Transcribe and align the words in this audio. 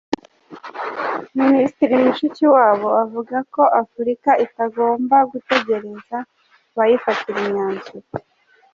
Minisitiri 1.39 1.93
Mushikiwabo 2.03 2.87
avuga 3.03 3.37
ko 3.53 3.61
Afurika 3.81 4.29
itagomba 4.45 5.17
gutegereza 5.31 6.17
abayifatira 6.73 7.37
imyanzuro. 7.45 8.07